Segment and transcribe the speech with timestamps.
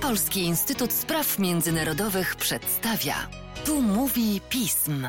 [0.00, 3.14] Polski Instytut Spraw Międzynarodowych przedstawia.
[3.66, 5.08] Tu mówi pism.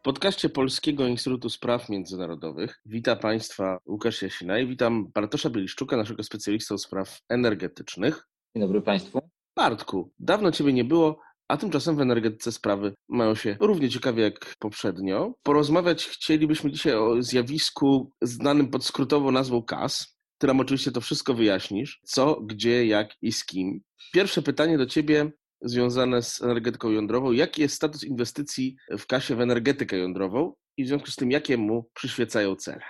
[0.00, 6.22] W podcaście Polskiego Instytutu Spraw Międzynarodowych witam Państwa Łukasz Jasina i witam Bartosza Bieliszczuka, naszego
[6.22, 8.28] specjalista od spraw energetycznych.
[8.56, 9.20] Dzień dobry Państwu.
[9.56, 14.56] Bartku, dawno Ciebie nie było, a tymczasem w energetyce sprawy mają się równie ciekawie jak
[14.58, 15.34] poprzednio.
[15.42, 21.34] Porozmawiać chcielibyśmy dzisiaj o zjawisku znanym pod skrótową nazwą KAS, ty nam oczywiście to wszystko
[21.34, 23.80] wyjaśnisz, co, gdzie, jak i z kim.
[24.12, 25.32] Pierwsze pytanie do ciebie
[25.62, 27.32] związane z energetyką jądrową.
[27.32, 31.56] Jaki jest status inwestycji w kasie w energetykę jądrową i w związku z tym, jakie
[31.56, 32.82] mu przyświecają cele?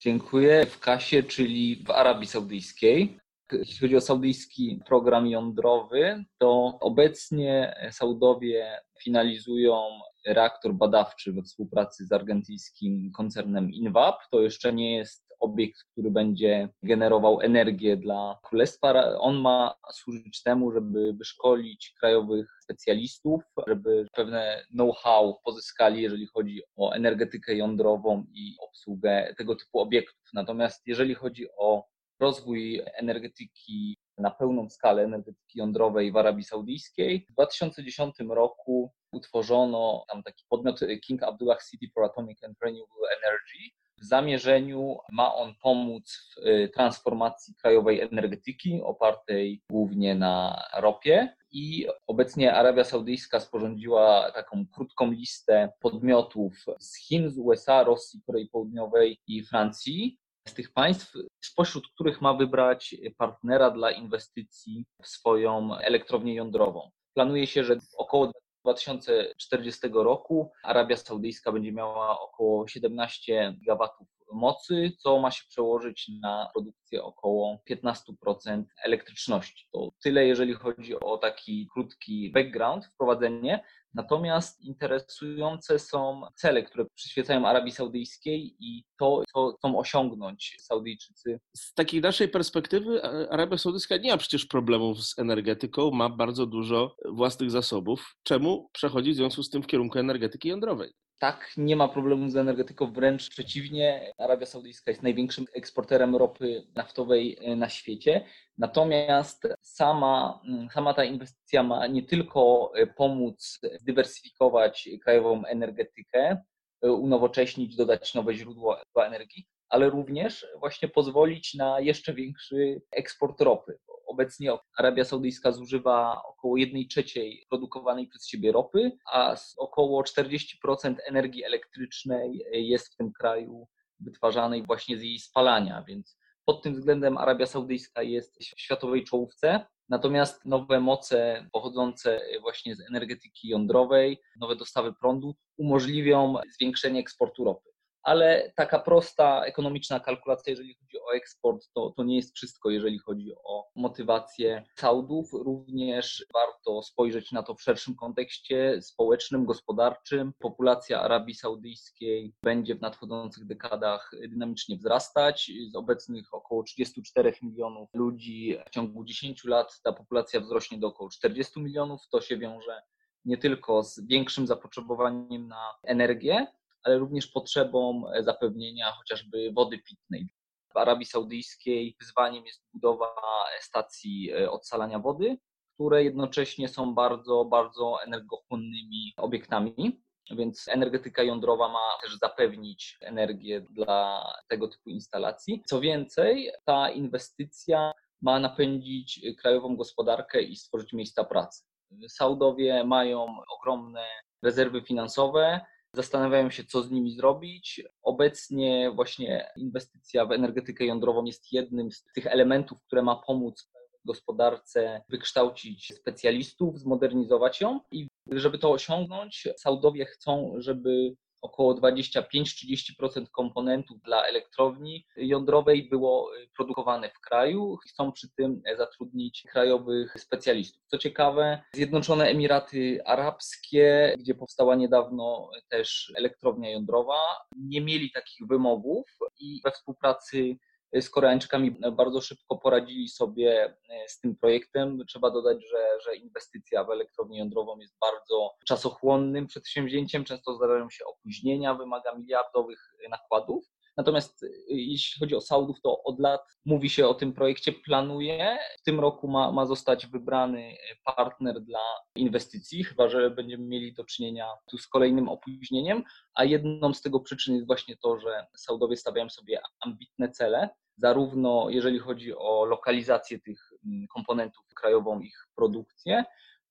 [0.00, 0.66] Dziękuję.
[0.66, 3.18] W kasie, czyli w Arabii Saudyjskiej.
[3.52, 9.82] Jeśli chodzi o saudyjski program jądrowy, to obecnie Saudowie finalizują
[10.26, 14.16] reaktor badawczy we współpracy z argentyńskim koncernem Inwap.
[14.30, 19.18] To jeszcze nie jest obiekt, który będzie generował energię dla królestwa.
[19.18, 26.92] On ma służyć temu, żeby wyszkolić krajowych specjalistów, żeby pewne know-how pozyskali, jeżeli chodzi o
[26.92, 30.28] energetykę jądrową i obsługę tego typu obiektów.
[30.34, 31.84] Natomiast jeżeli chodzi o
[32.20, 37.26] rozwój energetyki na pełną skalę energetyki jądrowej w Arabii Saudyjskiej.
[37.30, 43.70] W 2010 roku utworzono tam taki podmiot King Abdullah City for Atomic and Renewable Energy,
[44.00, 51.36] w zamierzeniu ma on pomóc w y, transformacji krajowej energetyki opartej głównie na ropie.
[51.52, 58.48] I obecnie Arabia Saudyjska sporządziła taką krótką listę podmiotów z Chin, z USA, Rosji, Korei
[58.48, 61.12] Południowej i Francji, z tych państw,
[61.44, 66.90] spośród których ma wybrać partnera dla inwestycji w swoją elektrownię jądrową.
[67.14, 68.32] Planuje się, że około
[68.64, 76.50] 2040 roku Arabia Saudyjska będzie miała około 17 gigawatów mocy, co ma się przełożyć na
[76.54, 79.66] produkcję około 15% elektryczności.
[79.72, 83.64] To tyle, jeżeli chodzi o taki krótki background, wprowadzenie.
[83.94, 91.40] Natomiast interesujące są cele, które przyświecają Arabii Saudyjskiej i to, co chcą osiągnąć Saudyjczycy.
[91.56, 96.96] Z takiej naszej perspektywy Arabia Saudyjska nie ma przecież problemów z energetyką, ma bardzo dużo
[97.04, 98.16] własnych zasobów.
[98.22, 100.92] Czemu przechodzi w związku z tym w kierunku energetyki jądrowej?
[101.18, 104.12] Tak, nie ma problemu z energetyką, wręcz przeciwnie.
[104.18, 108.24] Arabia Saudyjska jest największym eksporterem ropy naftowej e, na świecie.
[108.58, 116.42] Natomiast sama, mm, sama ta inwestycja ma nie tylko e, pomóc zdywersyfikować krajową energetykę,
[116.82, 123.78] e, unowocześnić, dodać nowe źródła energii, ale również właśnie pozwolić na jeszcze większy eksport ropy.
[124.14, 131.44] Obecnie Arabia Saudyjska zużywa około 1 trzeciej produkowanej przez siebie ropy, a około 40% energii
[131.44, 133.68] elektrycznej jest w tym kraju
[134.00, 139.66] wytwarzanej właśnie z jej spalania, więc pod tym względem Arabia Saudyjska jest w światowej czołówce.
[139.88, 147.73] Natomiast nowe moce pochodzące właśnie z energetyki jądrowej, nowe dostawy prądu umożliwią zwiększenie eksportu ropy
[148.04, 152.98] ale taka prosta ekonomiczna kalkulacja, jeżeli chodzi o eksport, to, to nie jest wszystko, jeżeli
[152.98, 155.32] chodzi o motywację Saudów.
[155.32, 160.32] Również warto spojrzeć na to w szerszym kontekście społecznym, gospodarczym.
[160.38, 165.50] Populacja Arabii Saudyjskiej będzie w nadchodzących dekadach dynamicznie wzrastać.
[165.72, 171.10] Z obecnych około 34 milionów ludzi w ciągu 10 lat ta populacja wzrośnie do około
[171.10, 172.00] 40 milionów.
[172.10, 172.82] To się wiąże
[173.24, 176.46] nie tylko z większym zapotrzebowaniem na energię,
[176.84, 180.28] ale również potrzebą e, zapewnienia chociażby wody pitnej.
[180.74, 183.14] W Arabii Saudyjskiej wyzwaniem jest budowa
[183.60, 185.38] stacji e, odsalania wody,
[185.74, 190.00] które jednocześnie są bardzo, bardzo energochłonnymi obiektami.
[190.30, 195.62] Więc energetyka jądrowa ma też zapewnić energię dla tego typu instalacji.
[195.66, 201.64] Co więcej, ta inwestycja ma napędzić krajową gospodarkę i stworzyć miejsca pracy.
[202.08, 204.04] Saudowie mają ogromne
[204.42, 205.60] rezerwy finansowe,
[205.94, 207.82] zastanawiają się, co z nimi zrobić.
[208.02, 213.70] Obecnie właśnie inwestycja w energetykę jądrową jest jednym z tych elementów, które ma pomóc
[214.04, 221.14] gospodarce wykształcić specjalistów, zmodernizować ją i żeby to osiągnąć, Saudowie chcą, żeby
[221.44, 227.76] około 25-30% komponentów dla elektrowni jądrowej było y, produkowane w kraju.
[227.76, 230.82] Chcą przy tym zatrudnić krajowych specjalistów.
[230.86, 237.20] Co ciekawe, Zjednoczone Emiraty Arabskie, gdzie powstała niedawno też elektrownia jądrowa,
[237.56, 239.06] nie mieli takich wymogów
[239.40, 240.56] i we współpracy
[241.00, 245.04] z Koreańczykami bardzo szybko poradzili sobie e, z tym projektem.
[245.08, 250.24] Trzeba dodać, że, że inwestycja w elektrownię jądrową jest bardzo czasochłonnym przedsięwzięciem.
[250.24, 253.64] Często zdarzają się opóźnienia, wymaga miliardowych nakładów.
[253.96, 258.58] Natomiast y, jeśli chodzi o Saudów, to od lat mówi się o tym projekcie, planuje.
[258.80, 261.80] W tym roku ma, ma zostać wybrany partner dla
[262.16, 266.04] inwestycji, chyba że będziemy mieli do czynienia tu z kolejnym opóźnieniem,
[266.34, 271.70] a jedną z tego przyczyn jest właśnie to, że Saudowie stawiają sobie ambitne cele, zarówno
[271.70, 276.24] jeżeli chodzi o lokalizację tych mm, komponentów, krajową ich produkcję,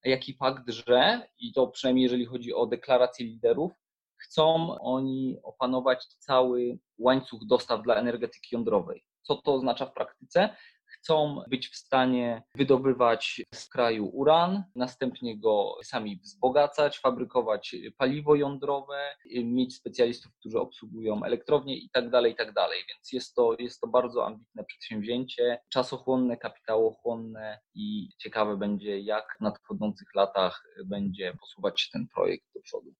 [0.04, 3.72] jak i fakt, że, i to przynajmniej jeżeli chodzi o deklarację liderów,
[4.16, 9.04] chcą oni opanować cały łańcuch dostaw dla energetyki jądrowej.
[9.22, 10.56] Co to oznacza w praktyce?
[11.04, 19.16] Chcą być w stanie wydobywać z kraju uran, następnie go sami wzbogacać, fabrykować paliwo jądrowe,
[19.44, 22.52] mieć specjalistów, którzy obsługują elektrownie itd., tak itd.
[22.54, 29.36] Tak Więc jest to, jest to bardzo ambitne przedsięwzięcie, czasochłonne, kapitałochłonne i ciekawe będzie, jak
[29.38, 32.94] w nadchodzących latach będzie posuwać się ten projekt do przodu.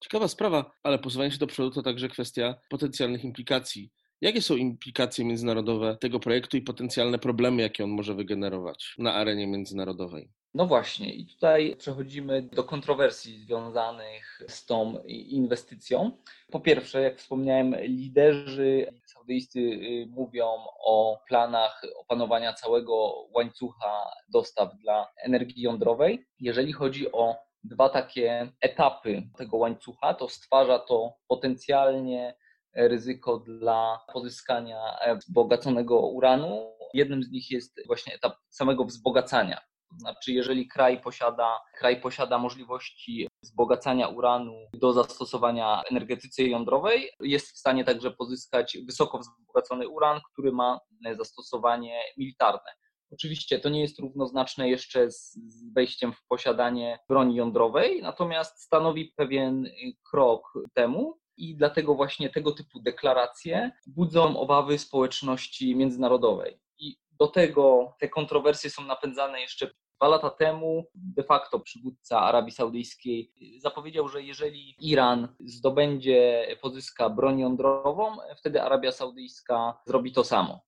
[0.00, 3.90] Ciekawa sprawa, ale posuwanie się do przodu to także kwestia potencjalnych implikacji.
[4.20, 9.46] Jakie są implikacje międzynarodowe tego projektu i potencjalne problemy, jakie on może wygenerować na arenie
[9.46, 10.30] międzynarodowej?
[10.54, 16.10] No właśnie, i tutaj przechodzimy do kontrowersji związanych z tą inwestycją.
[16.50, 20.46] Po pierwsze, jak wspomniałem, liderzy saudyjscy y, mówią
[20.84, 26.26] o planach opanowania całego łańcucha dostaw dla energii jądrowej.
[26.40, 32.34] Jeżeli chodzi o dwa takie etapy tego łańcucha, to stwarza to potencjalnie
[32.78, 34.80] ryzyko dla pozyskania
[35.16, 36.72] wzbogaconego uranu.
[36.94, 39.60] Jednym z nich jest właśnie etap samego wzbogacania.
[39.96, 47.58] Znaczy, jeżeli kraj posiada, kraj posiada możliwości wzbogacania uranu do zastosowania energetyce jądrowej, jest w
[47.58, 50.80] stanie także pozyskać wysoko wzbogacony uran, który ma
[51.16, 52.72] zastosowanie militarne.
[53.12, 55.38] Oczywiście to nie jest równoznaczne jeszcze z
[55.74, 59.66] wejściem w posiadanie broni jądrowej, natomiast stanowi pewien
[60.10, 66.60] krok temu i dlatego właśnie tego typu deklaracje budzą obawy społeczności międzynarodowej.
[66.78, 70.84] I do tego te kontrowersje są napędzane jeszcze dwa lata temu.
[70.94, 78.92] De facto przywódca Arabii Saudyjskiej zapowiedział, że jeżeli Iran zdobędzie, pozyska broń jądrową, wtedy Arabia
[78.92, 80.67] Saudyjska zrobi to samo.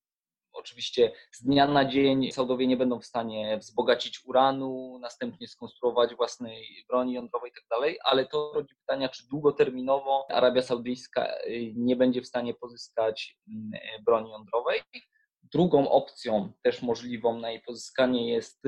[0.53, 6.85] Oczywiście z dnia na dzień Saudowie nie będą w stanie wzbogacić uranu, następnie skonstruować własnej
[6.89, 12.23] broni jądrowej itd., tak ale to rodzi pytania, czy długoterminowo Arabia Saudyjska y, nie będzie
[12.23, 13.71] w stanie pozyskać mm,
[14.05, 14.81] broni jądrowej.
[15.43, 18.63] Drugą opcją też możliwą na jej pozyskanie jest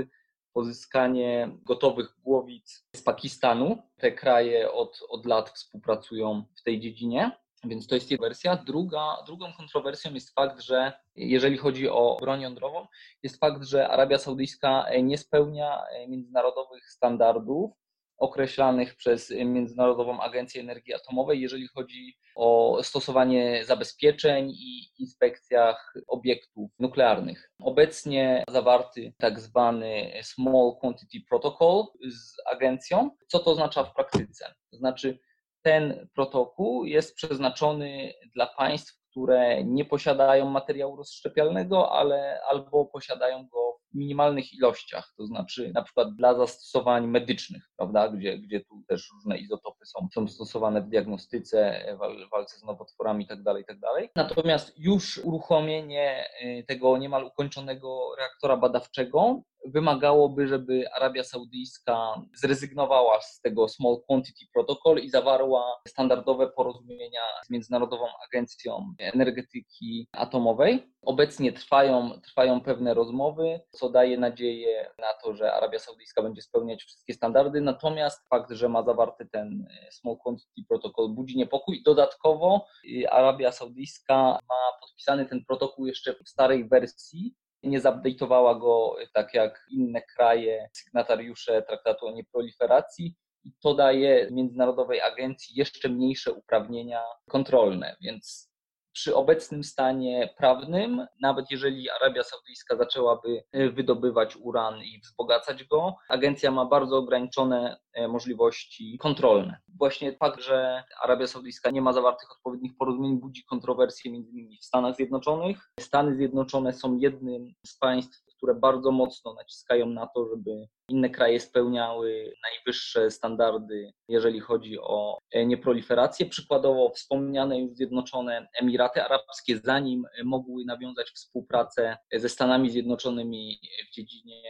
[0.52, 3.78] pozyskanie gotowych głowic z Pakistanu.
[3.96, 7.41] Te kraje od, od lat współpracują w tej dziedzinie.
[7.64, 8.56] Więc to jest jedna wersja.
[8.56, 12.86] Druga, drugą kontrowersją jest fakt, że jeżeli chodzi o broń jądrową,
[13.22, 17.70] jest fakt, że Arabia Saudyjska nie spełnia międzynarodowych standardów
[18.18, 27.50] określanych przez Międzynarodową Agencję Energii Atomowej, jeżeli chodzi o stosowanie zabezpieczeń i inspekcjach obiektów nuklearnych.
[27.58, 33.10] Obecnie zawarty tak zwany Small Quantity Protocol z agencją.
[33.26, 34.54] Co to oznacza w praktyce?
[34.70, 35.18] To znaczy,
[35.62, 43.78] ten protokół jest przeznaczony dla państw, które nie posiadają materiału rozszczepialnego, ale albo posiadają go
[43.92, 49.10] w minimalnych ilościach, to znaczy na przykład dla zastosowań medycznych, prawda, gdzie, gdzie tu też
[49.14, 51.84] różne izotopy są, są stosowane w diagnostyce,
[52.26, 53.80] w walce z nowotworami itd., tak itd.
[53.94, 63.20] Tak Natomiast już uruchomienie y, tego niemal ukończonego reaktora badawczego wymagałoby, żeby Arabia Saudyjska zrezygnowała
[63.20, 70.92] z tego Small Quantity Protocol i zawarła standardowe porozumienia z Międzynarodową Agencją Energetyki Atomowej.
[71.02, 76.82] Obecnie trwają, trwają pewne rozmowy, co daje nadzieję na to, że Arabia Saudyjska będzie spełniać
[76.84, 81.82] wszystkie standardy, natomiast fakt, że ma zawarty ten Small Quantity Protocol budzi niepokój.
[81.82, 84.14] Dodatkowo y, Arabia Saudyjska
[84.48, 90.68] ma podpisany ten protokół jeszcze w starej wersji, nie zupdate'owała go tak jak inne kraje,
[90.72, 93.14] sygnatariusze traktatu o nieproliferacji
[93.44, 98.51] i to daje międzynarodowej agencji jeszcze mniejsze uprawnienia kontrolne, więc
[98.92, 105.96] przy obecnym stanie prawnym, nawet jeżeli Arabia Saudyjska zaczęłaby e, wydobywać uran i wzbogacać go,
[106.08, 109.56] agencja ma bardzo ograniczone e, możliwości kontrolne.
[109.78, 114.64] Właśnie fakt, że Arabia Saudyjska nie ma zawartych odpowiednich porozumień, budzi kontrowersje między innymi w
[114.64, 115.72] Stanach Zjednoczonych.
[115.80, 120.50] Stany Zjednoczone są jednym z państw, które bardzo mocno naciskają na to, żeby
[120.88, 126.26] inne kraje spełniały najwyższe standardy, jeżeli chodzi o e, nieproliferację.
[126.26, 133.58] Przykładowo wspomniane już Zjednoczone Emiraty Arabskie, zanim mogły nawiązać współpracę ze Stanami Zjednoczonymi
[133.90, 134.42] w dziedzinie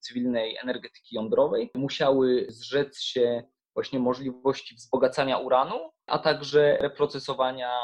[0.00, 3.42] cywilnej energetyki jądrowej, musiały zrzec się
[3.74, 7.78] właśnie możliwości wzbogacania uranu, a także reprocesowania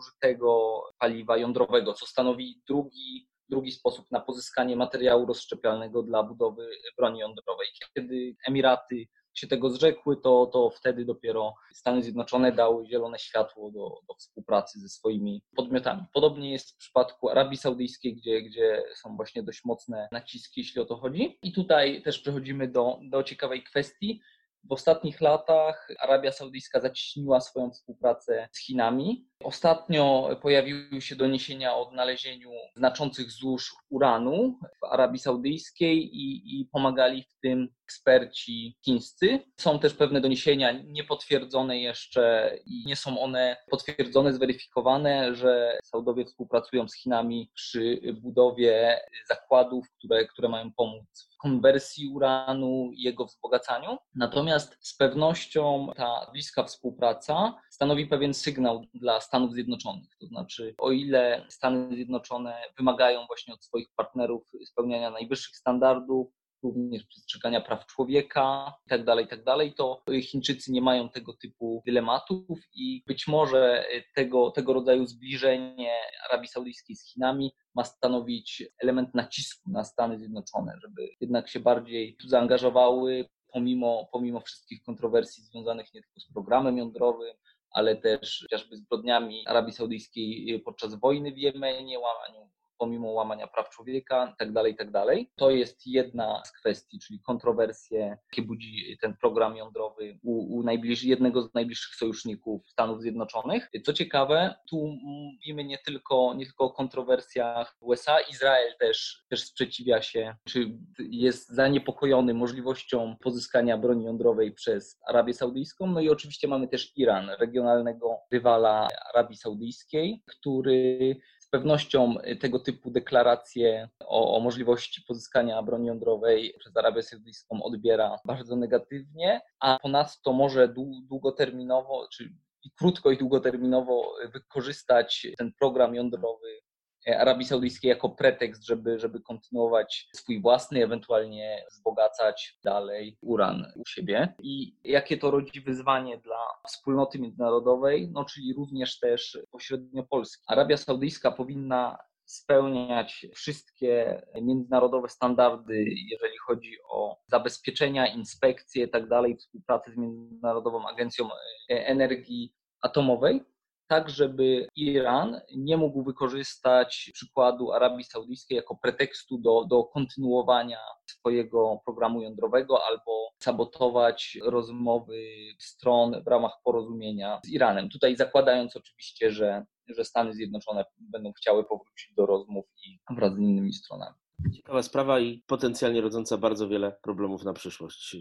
[0.00, 7.20] użytego paliwa jądrowego, co stanowi drugi drugi sposób na pozyskanie materiału rozszczepialnego dla budowy broni
[7.20, 7.66] jądrowej.
[7.94, 14.00] Kiedy Emiraty się tego zrzekły, to, to wtedy dopiero Stany Zjednoczone dały zielone światło do,
[14.08, 16.02] do współpracy ze swoimi podmiotami.
[16.12, 20.84] Podobnie jest w przypadku Arabii Saudyjskiej, gdzie, gdzie są właśnie dość mocne naciski, jeśli o
[20.84, 21.38] to chodzi.
[21.42, 24.20] I tutaj też przechodzimy do, do ciekawej kwestii,
[24.68, 29.26] w ostatnich latach Arabia Saudyjska zacieśniła swoją współpracę z Chinami.
[29.44, 37.22] Ostatnio pojawiły się doniesienia o odnalezieniu znaczących złóż uranu w Arabii Saudyjskiej i, i pomagali
[37.22, 39.40] w tym eksperci chińscy.
[39.56, 46.88] Są też pewne doniesienia niepotwierdzone jeszcze i nie są one potwierdzone, zweryfikowane, że Saudowie współpracują
[46.88, 53.96] z Chinami przy budowie zakładów, które, które mają pomóc w konwersji uranu i jego wzbogacaniu.
[54.14, 60.16] Natomiast z pewnością ta bliska współpraca stanowi pewien sygnał dla Stanów Zjednoczonych.
[60.20, 67.04] To znaczy, o ile Stany Zjednoczone wymagają właśnie od swoich partnerów spełniania najwyższych standardów, również
[67.04, 73.02] przestrzegania praw człowieka itd., tak itd., tak to Chińczycy nie mają tego typu dylematów i
[73.06, 75.92] być może tego, tego rodzaju zbliżenie
[76.28, 82.16] Arabii Saudyjskiej z Chinami ma stanowić element nacisku na Stany Zjednoczone, żeby jednak się bardziej
[82.16, 87.34] tu zaangażowały, pomimo, pomimo wszystkich kontrowersji związanych nie tylko z programem jądrowym,
[87.70, 92.50] ale też chociażby zbrodniami Arabii Saudyjskiej podczas wojny w Jemenie, łamaniu
[92.82, 95.04] pomimo łamania praw człowieka itd., tak itd.
[95.06, 100.64] Tak to jest jedna z kwestii, czyli kontrowersje, jakie budzi ten program jądrowy u, u
[101.02, 103.70] jednego z najbliższych sojuszników Stanów Zjednoczonych.
[103.84, 110.02] Co ciekawe, tu mówimy nie tylko, nie tylko o kontrowersjach USA, Izrael też, też sprzeciwia
[110.02, 115.86] się, czy jest zaniepokojony możliwością pozyskania broni jądrowej przez Arabię Saudyjską.
[115.86, 121.16] No i oczywiście mamy też Iran, regionalnego rywala Arabii Saudyjskiej, który
[121.52, 128.56] pewnością tego typu deklaracje o, o, możliwości pozyskania broni jądrowej przez Arabię Saudyjską odbiera bardzo
[128.56, 130.74] negatywnie, a ponadto może
[131.08, 132.32] długoterminowo, czy
[132.78, 136.60] krótko i długoterminowo wykorzystać ten program jądrowy
[137.06, 144.34] Arabii Saudyjskiej jako pretekst, żeby, żeby kontynuować swój własny, ewentualnie wzbogacać dalej uran u siebie.
[144.42, 150.44] I jakie to rodzi wyzwanie dla wspólnoty międzynarodowej, no czyli również też pośrednio Polski.
[150.46, 159.92] Arabia Saudyjska powinna spełniać wszystkie międzynarodowe standardy, jeżeli chodzi o zabezpieczenia, inspekcje itd., tak współpracę
[159.92, 161.28] z Międzynarodową Agencją
[161.68, 163.44] Energii Atomowej
[163.92, 171.80] tak żeby Iran nie mógł wykorzystać przykładu Arabii Saudyjskiej jako pretekstu do, do kontynuowania swojego
[171.84, 175.24] programu jądrowego albo sabotować rozmowy
[175.58, 177.88] stron w ramach porozumienia z Iranem.
[177.88, 183.38] Tutaj zakładając oczywiście, że, że Stany Zjednoczone będą chciały powrócić do rozmów i wraz z
[183.38, 184.16] innymi stronami.
[184.56, 188.16] Ciekawa sprawa i potencjalnie rodząca bardzo wiele problemów na przyszłość.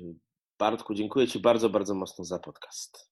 [0.59, 3.10] Bartku, dziękuję Ci bardzo, bardzo mocno za podcast.